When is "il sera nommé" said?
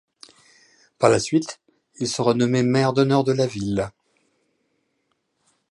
1.99-2.63